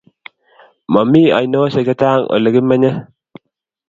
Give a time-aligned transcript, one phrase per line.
[0.93, 2.91] Mami ainosyek chechang' oleki menye.